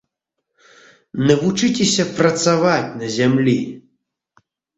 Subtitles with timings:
[1.31, 3.55] Навучыцеся працаваць на зямлі.